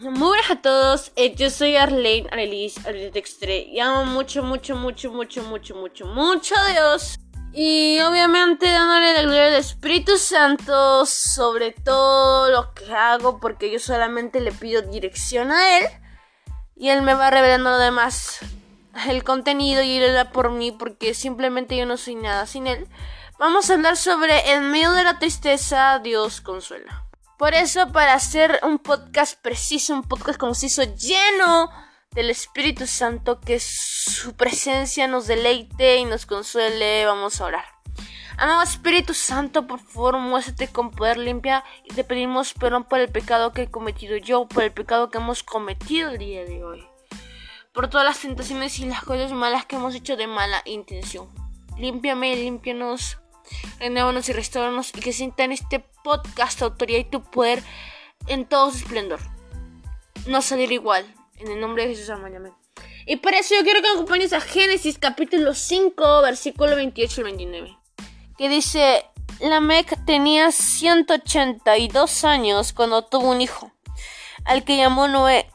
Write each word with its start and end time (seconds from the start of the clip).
Muy 0.00 0.12
buenas 0.12 0.50
a 0.50 0.62
todos, 0.62 1.10
eh, 1.16 1.34
yo 1.34 1.50
soy 1.50 1.74
Arlene 1.74 2.28
Arelis 2.30 2.86
Arletextre 2.86 3.62
y 3.62 3.80
amo 3.80 4.04
mucho, 4.04 4.44
mucho, 4.44 4.76
mucho, 4.76 5.10
mucho, 5.10 5.42
mucho, 5.42 5.74
mucho, 5.74 6.06
mucho 6.06 6.54
a 6.56 6.68
Dios. 6.68 7.18
Y 7.52 7.98
obviamente 8.02 8.70
dándole 8.70 9.14
la 9.14 9.22
gloria 9.22 9.46
al 9.48 9.54
Espíritu 9.54 10.16
Santo 10.16 11.04
sobre 11.04 11.72
todo 11.72 12.48
lo 12.48 12.74
que 12.74 12.92
hago 12.92 13.40
porque 13.40 13.72
yo 13.72 13.80
solamente 13.80 14.40
le 14.40 14.52
pido 14.52 14.82
dirección 14.82 15.50
a 15.50 15.78
Él 15.78 15.86
y 16.76 16.90
Él 16.90 17.02
me 17.02 17.14
va 17.14 17.30
revelando 17.30 17.70
lo 17.70 17.78
demás, 17.78 18.38
el 19.08 19.24
contenido 19.24 19.82
y 19.82 19.96
Él 19.96 20.14
da 20.14 20.30
por 20.30 20.52
mí 20.52 20.70
porque 20.70 21.12
simplemente 21.12 21.76
yo 21.76 21.86
no 21.86 21.96
soy 21.96 22.14
nada 22.14 22.46
sin 22.46 22.68
Él. 22.68 22.86
Vamos 23.40 23.68
a 23.68 23.74
hablar 23.74 23.96
sobre 23.96 24.52
en 24.52 24.70
medio 24.70 24.92
de 24.92 25.02
la 25.02 25.18
tristeza 25.18 25.98
Dios 25.98 26.40
consuela. 26.40 27.07
Por 27.38 27.54
eso, 27.54 27.92
para 27.92 28.14
hacer 28.14 28.58
un 28.64 28.80
podcast 28.80 29.40
preciso, 29.40 29.94
un 29.94 30.02
podcast 30.02 30.40
conciso, 30.40 30.82
lleno 30.82 31.70
del 32.10 32.30
Espíritu 32.30 32.88
Santo, 32.88 33.38
que 33.38 33.60
su 33.60 34.34
presencia 34.34 35.06
nos 35.06 35.28
deleite 35.28 35.98
y 35.98 36.04
nos 36.04 36.26
consuele, 36.26 37.06
vamos 37.06 37.40
a 37.40 37.44
orar. 37.44 37.64
Amado 38.38 38.62
Espíritu 38.62 39.14
Santo, 39.14 39.68
por 39.68 39.78
favor, 39.78 40.18
muéstrate 40.18 40.66
con 40.66 40.90
poder 40.90 41.16
limpia 41.16 41.62
y 41.84 41.94
te 41.94 42.02
pedimos 42.02 42.54
perdón 42.54 42.82
por 42.82 42.98
el 42.98 43.08
pecado 43.08 43.52
que 43.52 43.62
he 43.62 43.70
cometido 43.70 44.16
yo, 44.16 44.48
por 44.48 44.64
el 44.64 44.72
pecado 44.72 45.08
que 45.08 45.18
hemos 45.18 45.44
cometido 45.44 46.10
el 46.10 46.18
día 46.18 46.44
de 46.44 46.64
hoy, 46.64 46.84
por 47.72 47.88
todas 47.88 48.04
las 48.04 48.18
tentaciones 48.18 48.80
y 48.80 48.86
las 48.86 49.04
cosas 49.04 49.30
malas 49.30 49.64
que 49.64 49.76
hemos 49.76 49.94
hecho 49.94 50.16
de 50.16 50.26
mala 50.26 50.60
intención. 50.64 51.28
Límpiame, 51.76 52.34
límpianos 52.34 53.18
renuévanos 53.78 54.28
y 54.28 54.32
restauranos 54.32 54.92
y 54.94 55.00
que 55.00 55.12
sientan 55.12 55.52
este 55.52 55.80
podcast 56.02 56.62
autoridad 56.62 56.98
y 57.00 57.04
tu 57.04 57.22
poder 57.22 57.62
en 58.26 58.46
todo 58.46 58.70
su 58.70 58.78
esplendor. 58.78 59.20
No 60.26 60.42
salir 60.42 60.72
igual. 60.72 61.06
En 61.36 61.48
el 61.48 61.60
nombre 61.60 61.86
de 61.86 61.94
Jesús, 61.94 62.10
amén. 62.10 62.52
Y 63.06 63.16
por 63.16 63.32
eso 63.32 63.54
yo 63.54 63.62
quiero 63.62 63.80
que 63.80 63.88
acompañes 63.88 64.32
a 64.32 64.40
Génesis 64.40 64.98
capítulo 64.98 65.54
5, 65.54 66.22
versículo 66.22 66.76
28 66.76 67.20
al 67.20 67.24
29. 67.24 67.78
Que 68.36 68.48
dice, 68.48 69.04
Lamec 69.40 70.04
tenía 70.04 70.52
182 70.52 72.24
años 72.24 72.72
cuando 72.72 73.04
tuvo 73.04 73.30
un 73.30 73.40
hijo, 73.40 73.72
al 74.44 74.64
que 74.64 74.76
llamó 74.76 75.08
Noé, 75.08 75.48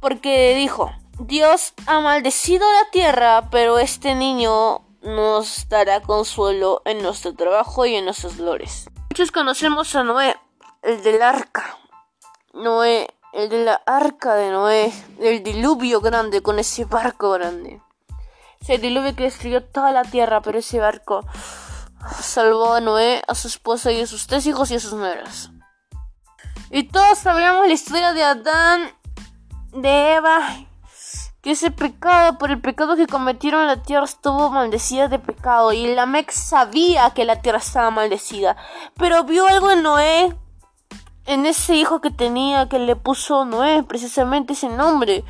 porque 0.00 0.54
dijo, 0.54 0.92
Dios 1.18 1.72
ha 1.86 2.00
maldecido 2.00 2.70
la 2.70 2.90
tierra, 2.90 3.48
pero 3.50 3.78
este 3.78 4.14
niño 4.14 4.83
nos 5.04 5.68
dará 5.68 6.00
consuelo 6.00 6.82
en 6.84 7.02
nuestro 7.02 7.34
trabajo 7.34 7.86
y 7.86 7.94
en 7.94 8.06
nuestros 8.06 8.38
dolores. 8.38 8.88
Muchos 9.10 9.30
conocemos 9.30 9.94
a 9.94 10.02
Noé, 10.02 10.34
el 10.82 11.02
del 11.02 11.22
arca. 11.22 11.78
Noé, 12.54 13.08
el 13.32 13.48
de 13.50 13.64
la 13.64 13.74
arca 13.86 14.34
de 14.34 14.50
Noé, 14.50 14.92
el 15.20 15.42
diluvio 15.42 16.00
grande 16.00 16.42
con 16.42 16.58
ese 16.58 16.86
barco 16.86 17.30
grande. 17.32 17.80
Ese 18.60 18.78
diluvio 18.78 19.14
que 19.14 19.24
destruyó 19.24 19.62
toda 19.62 19.92
la 19.92 20.04
tierra, 20.04 20.40
pero 20.40 20.58
ese 20.58 20.80
barco 20.80 21.20
salvó 22.20 22.72
a 22.72 22.80
Noé, 22.80 23.22
a 23.28 23.34
su 23.34 23.48
esposa 23.48 23.92
y 23.92 24.00
a 24.00 24.06
sus 24.06 24.26
tres 24.26 24.46
hijos 24.46 24.70
y 24.70 24.76
a 24.76 24.80
sus 24.80 24.94
nueras. 24.94 25.50
Y 26.70 26.84
todos 26.84 27.18
sabíamos 27.18 27.66
la 27.66 27.72
historia 27.74 28.12
de 28.14 28.22
Adán, 28.22 28.90
de 29.72 30.14
Eva 30.14 30.66
que 31.44 31.50
ese 31.50 31.70
pecado, 31.70 32.38
por 32.38 32.50
el 32.50 32.58
pecado 32.58 32.96
que 32.96 33.06
cometieron 33.06 33.66
la 33.66 33.82
tierra 33.82 34.06
estuvo 34.06 34.48
maldecida 34.48 35.08
de 35.08 35.18
pecado 35.18 35.74
y 35.74 35.94
Lamec 35.94 36.30
sabía 36.30 37.10
que 37.10 37.26
la 37.26 37.42
tierra 37.42 37.58
estaba 37.58 37.90
maldecida, 37.90 38.56
pero 38.96 39.24
vio 39.24 39.46
algo 39.46 39.70
en 39.70 39.82
Noé, 39.82 40.34
en 41.26 41.44
ese 41.44 41.76
hijo 41.76 42.00
que 42.00 42.10
tenía 42.10 42.70
que 42.70 42.78
le 42.78 42.96
puso 42.96 43.44
Noé, 43.44 43.82
precisamente 43.82 44.54
ese 44.54 44.70
nombre, 44.70 45.22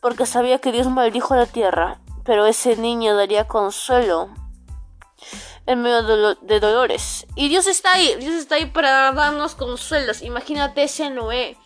porque 0.00 0.26
sabía 0.26 0.60
que 0.60 0.70
Dios 0.70 0.86
maldijo 0.86 1.34
la 1.34 1.46
tierra, 1.46 1.98
pero 2.22 2.46
ese 2.46 2.76
niño 2.76 3.16
daría 3.16 3.48
consuelo 3.48 4.28
en 5.66 5.82
medio 5.82 6.36
de, 6.36 6.60
dolores. 6.60 7.26
Y 7.34 7.48
Dios 7.48 7.66
está 7.66 7.94
ahí, 7.94 8.14
Dios 8.20 8.34
está 8.34 8.54
ahí 8.54 8.66
para 8.66 9.10
darnos 9.10 9.56
consuelos. 9.56 10.22
Imagínate 10.22 10.84
ese 10.84 11.10
Noé 11.10 11.56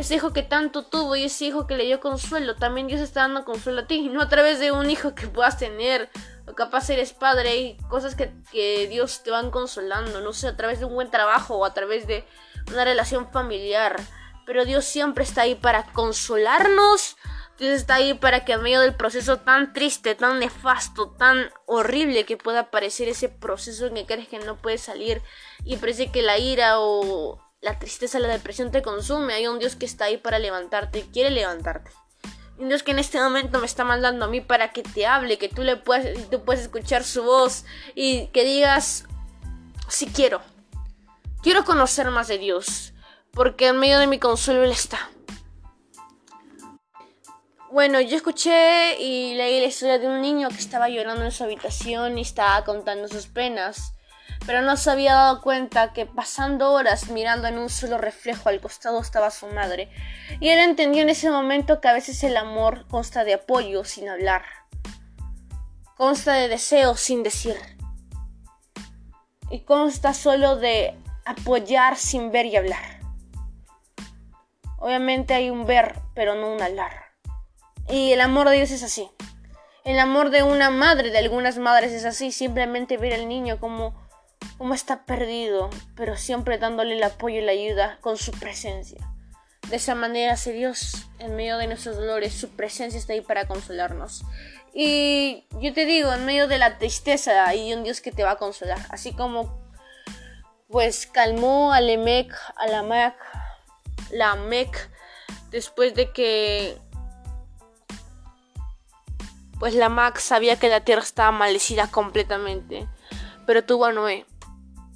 ese 0.00 0.14
hijo 0.14 0.32
que 0.32 0.42
tanto 0.42 0.84
tuvo 0.84 1.14
y 1.14 1.24
ese 1.24 1.44
hijo 1.44 1.66
que 1.66 1.76
le 1.76 1.84
dio 1.84 2.00
consuelo, 2.00 2.56
también 2.56 2.86
Dios 2.86 3.00
está 3.00 3.20
dando 3.20 3.44
consuelo 3.44 3.82
a 3.82 3.86
ti, 3.86 4.08
no 4.08 4.22
a 4.22 4.28
través 4.28 4.58
de 4.58 4.72
un 4.72 4.88
hijo 4.90 5.14
que 5.14 5.26
puedas 5.26 5.58
tener, 5.58 6.08
o 6.46 6.54
capaz 6.54 6.88
eres 6.88 7.12
padre 7.12 7.56
y 7.56 7.76
cosas 7.88 8.14
que, 8.14 8.32
que 8.50 8.88
Dios 8.88 9.22
te 9.22 9.30
van 9.30 9.50
consolando, 9.50 10.20
no 10.20 10.32
sé, 10.32 10.48
a 10.48 10.56
través 10.56 10.80
de 10.80 10.86
un 10.86 10.94
buen 10.94 11.10
trabajo 11.10 11.56
o 11.56 11.64
a 11.64 11.74
través 11.74 12.06
de 12.06 12.24
una 12.72 12.84
relación 12.84 13.30
familiar, 13.30 13.96
pero 14.46 14.64
Dios 14.64 14.86
siempre 14.86 15.22
está 15.22 15.42
ahí 15.42 15.54
para 15.54 15.84
consolarnos, 15.92 17.16
Dios 17.58 17.72
está 17.72 17.96
ahí 17.96 18.14
para 18.14 18.46
que 18.46 18.54
en 18.54 18.62
medio 18.62 18.80
del 18.80 18.94
proceso 18.94 19.40
tan 19.40 19.74
triste, 19.74 20.14
tan 20.14 20.38
nefasto, 20.38 21.10
tan 21.10 21.50
horrible 21.66 22.24
que 22.24 22.38
pueda 22.38 22.70
parecer 22.70 23.08
ese 23.08 23.28
proceso 23.28 23.86
en 23.86 23.94
que 23.94 24.06
crees 24.06 24.28
que 24.28 24.38
no 24.38 24.56
puedes 24.56 24.80
salir 24.80 25.20
y 25.62 25.76
parece 25.76 26.10
que 26.10 26.22
la 26.22 26.38
ira 26.38 26.80
o 26.80 27.38
la 27.60 27.78
tristeza, 27.78 28.18
la 28.18 28.28
depresión 28.28 28.70
te 28.70 28.82
consume. 28.82 29.34
Hay 29.34 29.46
un 29.46 29.58
Dios 29.58 29.76
que 29.76 29.86
está 29.86 30.06
ahí 30.06 30.16
para 30.16 30.38
levantarte, 30.38 31.06
quiere 31.12 31.30
levantarte. 31.30 31.90
Un 32.58 32.68
Dios 32.68 32.82
que 32.82 32.90
en 32.90 32.98
este 32.98 33.20
momento 33.20 33.58
me 33.58 33.66
está 33.66 33.84
mandando 33.84 34.26
a 34.26 34.28
mí 34.28 34.40
para 34.40 34.72
que 34.72 34.82
te 34.82 35.06
hable, 35.06 35.38
que 35.38 35.48
tú 35.48 35.62
le 35.62 35.76
puedas, 35.76 36.06
tú 36.30 36.42
escuchar 36.52 37.04
su 37.04 37.22
voz 37.22 37.64
y 37.94 38.26
que 38.28 38.44
digas, 38.44 39.04
sí 39.88 40.06
quiero. 40.06 40.42
Quiero 41.42 41.64
conocer 41.64 42.10
más 42.10 42.28
de 42.28 42.38
Dios, 42.38 42.92
porque 43.32 43.68
en 43.68 43.78
medio 43.78 43.98
de 43.98 44.06
mi 44.06 44.18
consuelo 44.18 44.62
Él 44.62 44.72
está. 44.72 45.10
Bueno, 47.70 48.00
yo 48.00 48.16
escuché 48.16 49.00
y 49.00 49.34
leí 49.34 49.60
la 49.60 49.66
historia 49.66 49.98
de 49.98 50.08
un 50.08 50.20
niño 50.20 50.48
que 50.48 50.56
estaba 50.56 50.88
llorando 50.88 51.24
en 51.24 51.30
su 51.30 51.44
habitación 51.44 52.18
y 52.18 52.22
estaba 52.22 52.64
contando 52.64 53.08
sus 53.08 53.26
penas 53.26 53.94
pero 54.46 54.62
no 54.62 54.76
se 54.76 54.90
había 54.90 55.14
dado 55.14 55.42
cuenta 55.42 55.92
que 55.92 56.06
pasando 56.06 56.72
horas 56.72 57.08
mirando 57.08 57.48
en 57.48 57.58
un 57.58 57.68
solo 57.68 57.98
reflejo 57.98 58.48
al 58.48 58.60
costado 58.60 59.00
estaba 59.00 59.30
su 59.30 59.46
madre, 59.48 59.90
y 60.40 60.48
él 60.48 60.58
entendió 60.58 61.02
en 61.02 61.10
ese 61.10 61.30
momento 61.30 61.80
que 61.80 61.88
a 61.88 61.92
veces 61.92 62.22
el 62.24 62.36
amor 62.36 62.86
consta 62.88 63.24
de 63.24 63.34
apoyo 63.34 63.84
sin 63.84 64.08
hablar, 64.08 64.42
consta 65.96 66.34
de 66.34 66.48
deseo 66.48 66.96
sin 66.96 67.22
decir, 67.22 67.56
y 69.50 69.60
consta 69.60 70.14
solo 70.14 70.56
de 70.56 70.96
apoyar 71.24 71.96
sin 71.96 72.32
ver 72.32 72.46
y 72.46 72.56
hablar. 72.56 73.00
Obviamente 74.78 75.34
hay 75.34 75.50
un 75.50 75.66
ver, 75.66 76.00
pero 76.14 76.34
no 76.34 76.54
un 76.54 76.62
hablar. 76.62 76.92
Y 77.88 78.12
el 78.12 78.20
amor 78.22 78.48
de 78.48 78.56
Dios 78.56 78.70
es 78.70 78.82
así. 78.82 79.10
El 79.84 79.98
amor 79.98 80.30
de 80.30 80.42
una 80.42 80.70
madre, 80.70 81.10
de 81.10 81.18
algunas 81.18 81.58
madres 81.58 81.92
es 81.92 82.04
así, 82.04 82.32
simplemente 82.32 82.96
ver 82.96 83.12
al 83.12 83.28
niño 83.28 83.58
como 83.58 83.94
como 84.58 84.74
está 84.74 85.04
perdido, 85.04 85.70
pero 85.96 86.16
siempre 86.16 86.58
dándole 86.58 86.96
el 86.96 87.02
apoyo 87.02 87.38
y 87.38 87.44
la 87.44 87.52
ayuda 87.52 87.98
con 88.00 88.16
su 88.16 88.32
presencia. 88.32 89.10
De 89.68 89.76
esa 89.76 89.94
manera 89.94 90.32
hace 90.32 90.52
Dios 90.52 91.06
en 91.18 91.36
medio 91.36 91.56
de 91.56 91.66
nuestros 91.66 91.96
dolores, 91.96 92.34
su 92.34 92.50
presencia 92.50 92.98
está 92.98 93.12
ahí 93.12 93.20
para 93.20 93.46
consolarnos. 93.46 94.24
Y 94.72 95.46
yo 95.60 95.72
te 95.72 95.84
digo, 95.84 96.12
en 96.12 96.24
medio 96.24 96.48
de 96.48 96.58
la 96.58 96.78
tristeza 96.78 97.46
hay 97.46 97.72
un 97.72 97.84
Dios 97.84 98.00
que 98.00 98.12
te 98.12 98.22
va 98.22 98.32
a 98.32 98.36
consolar, 98.36 98.78
así 98.90 99.12
como 99.12 99.60
pues 100.68 101.06
calmó 101.06 101.72
a 101.72 101.80
Lemec, 101.80 102.32
a 102.56 102.68
la 102.68 102.82
Mac, 102.82 103.16
la 104.10 104.36
Mec, 104.36 104.90
después 105.50 105.94
de 105.94 106.12
que 106.12 106.78
pues 109.58 109.74
la 109.74 109.88
Mac 109.88 110.18
sabía 110.18 110.58
que 110.58 110.68
la 110.68 110.80
tierra 110.84 111.02
estaba 111.02 111.32
maldecida 111.32 111.88
completamente, 111.88 112.88
pero 113.50 113.64
tuvo 113.64 113.86
a 113.86 113.92
Noé 113.92 114.26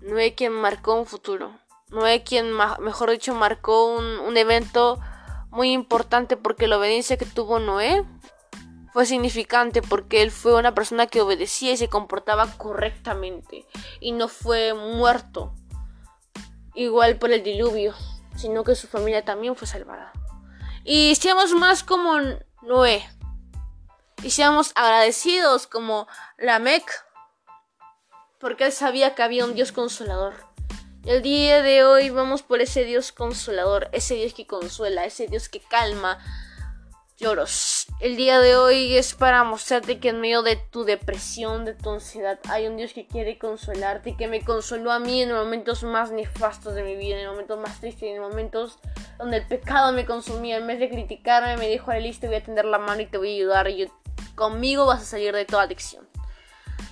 Noé 0.00 0.34
quien 0.34 0.54
marcó 0.54 0.94
un 0.94 1.04
futuro. 1.04 1.52
Noé 1.90 2.22
quien, 2.22 2.50
mejor 2.80 3.10
dicho, 3.10 3.34
marcó 3.34 3.94
un, 3.94 4.34
evento 4.38 4.98
muy 5.50 5.72
importante 5.72 6.38
porque 6.38 6.66
la 6.66 6.78
obediencia 6.78 7.18
que 7.18 7.26
tuvo 7.26 7.58
Noé 7.58 8.06
fue 8.94 9.04
significante 9.04 9.82
porque 9.82 10.22
él 10.22 10.30
fue 10.30 10.54
una 10.54 10.74
persona 10.74 11.06
que 11.06 11.20
obedecía 11.20 11.72
y 11.72 11.76
se 11.76 11.90
comportaba 11.90 12.46
correctamente 12.56 13.66
y 14.00 14.12
no 14.12 14.28
fue 14.28 14.72
muerto 14.72 15.52
igual 16.74 17.18
por 17.18 17.32
el 17.32 17.42
diluvio, 17.42 17.92
sino 18.34 18.64
que 18.64 18.76
su 18.76 18.86
familia 18.86 19.26
también 19.26 19.56
fue 19.56 19.68
salvada. 19.68 20.10
Y 20.84 21.16
seamos 21.16 21.52
más 21.52 21.84
como 21.84 22.14
Noé 22.62 23.06
y 24.22 24.30
seamos 24.30 24.72
agradecidos 24.74 25.66
como 25.66 26.08
Lamec 26.38 27.07
porque 28.40 28.66
él 28.66 28.72
sabía 28.72 29.14
que 29.14 29.22
había 29.22 29.44
un 29.44 29.54
Dios 29.54 29.72
consolador. 29.72 30.34
El 31.04 31.22
día 31.22 31.62
de 31.62 31.84
hoy 31.84 32.10
vamos 32.10 32.42
por 32.42 32.60
ese 32.60 32.84
Dios 32.84 33.12
consolador, 33.12 33.88
ese 33.92 34.14
Dios 34.14 34.34
que 34.34 34.46
consuela, 34.46 35.04
ese 35.04 35.26
Dios 35.26 35.48
que 35.48 35.60
calma 35.60 36.18
lloros. 37.16 37.86
el 37.98 38.16
día 38.16 38.38
de 38.38 38.54
hoy 38.54 38.96
es 38.96 39.14
para 39.14 39.42
mostrarte 39.42 39.98
que 39.98 40.10
en 40.10 40.20
medio 40.20 40.42
de 40.42 40.54
tu 40.54 40.84
depresión, 40.84 41.64
de 41.64 41.74
tu 41.74 41.90
ansiedad, 41.90 42.38
hay 42.48 42.68
un 42.68 42.76
Dios 42.76 42.92
que 42.92 43.08
quiere 43.08 43.38
consolarte 43.38 44.10
y 44.10 44.16
que 44.16 44.28
me 44.28 44.44
consoló 44.44 44.92
a 44.92 45.00
mí 45.00 45.22
en 45.22 45.30
los 45.30 45.44
momentos 45.44 45.82
más 45.82 46.12
nefastos 46.12 46.74
de 46.74 46.84
mi 46.84 46.94
vida, 46.94 47.20
en 47.20 47.28
momentos 47.28 47.58
más 47.58 47.80
tristes, 47.80 48.14
en 48.14 48.20
momentos 48.20 48.78
donde 49.18 49.38
el 49.38 49.46
pecado 49.46 49.92
me 49.92 50.06
consumía. 50.06 50.58
En 50.58 50.66
vez 50.68 50.78
de 50.78 50.88
criticarme, 50.88 51.56
me 51.56 51.68
dijo, 51.68 51.92
listo, 51.94 52.28
voy 52.28 52.36
a 52.36 52.44
tender 52.44 52.66
la 52.66 52.78
mano 52.78 53.00
y 53.00 53.06
te 53.06 53.18
voy 53.18 53.32
a 53.32 53.34
ayudar 53.34 53.68
y 53.68 53.90
conmigo 54.36 54.86
vas 54.86 55.02
a 55.02 55.04
salir 55.04 55.34
de 55.34 55.44
toda 55.44 55.64
adicción. 55.64 56.06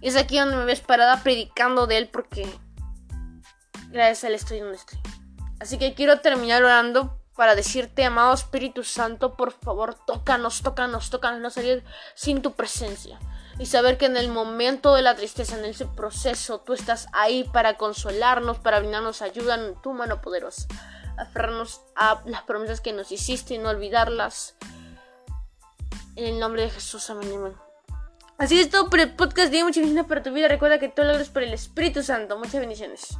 Y 0.00 0.08
es 0.08 0.16
aquí 0.16 0.38
donde 0.38 0.56
me 0.56 0.64
ves 0.64 0.80
parada 0.80 1.22
predicando 1.22 1.86
de 1.86 1.98
Él 1.98 2.08
porque 2.08 2.46
gracias 3.90 4.24
a 4.24 4.28
Él 4.28 4.34
estoy 4.34 4.60
donde 4.60 4.76
estoy. 4.76 4.98
Así 5.60 5.78
que 5.78 5.94
quiero 5.94 6.20
terminar 6.20 6.62
orando 6.62 7.22
para 7.36 7.54
decirte, 7.54 8.04
amado 8.04 8.34
Espíritu 8.34 8.84
Santo, 8.84 9.36
por 9.36 9.52
favor, 9.52 9.94
tócanos, 10.06 10.62
tócanos, 10.62 11.10
tócanos, 11.10 11.40
no 11.40 11.50
salir 11.50 11.84
sin 12.14 12.42
tu 12.42 12.52
presencia. 12.52 13.18
Y 13.58 13.66
saber 13.66 13.98
que 13.98 14.06
en 14.06 14.16
el 14.16 14.28
momento 14.28 14.94
de 14.94 15.02
la 15.02 15.14
tristeza, 15.14 15.58
en 15.58 15.64
ese 15.64 15.86
proceso, 15.86 16.60
tú 16.60 16.72
estás 16.72 17.06
ahí 17.12 17.44
para 17.44 17.76
consolarnos, 17.76 18.58
para 18.58 18.80
brindarnos 18.80 19.22
ayuda 19.22 19.54
en 19.54 19.80
tu 19.82 19.92
mano 19.92 20.20
poderosa. 20.20 20.66
Aferrarnos 21.18 21.82
a 21.94 22.22
las 22.24 22.42
promesas 22.42 22.80
que 22.80 22.92
nos 22.92 23.12
hiciste 23.12 23.54
y 23.54 23.58
no 23.58 23.68
olvidarlas. 23.68 24.56
En 26.16 26.26
el 26.26 26.40
nombre 26.40 26.62
de 26.62 26.70
Jesús, 26.70 27.08
amén. 27.10 27.32
amén. 27.34 27.71
Así 28.38 28.60
es 28.60 28.70
todo 28.70 28.90
por 28.90 28.98
el 29.00 29.14
podcast 29.14 29.52
de 29.52 29.62
Muchas 29.62 29.82
bendiciones 29.82 30.08
para 30.08 30.22
tu 30.22 30.32
vida. 30.32 30.48
Recuerda 30.48 30.78
que 30.78 30.88
todo 30.88 31.06
lo 31.06 31.12
es 31.12 31.28
por 31.28 31.42
el 31.42 31.54
Espíritu 31.54 32.02
Santo. 32.02 32.36
Muchas 32.38 32.60
bendiciones. 32.60 33.18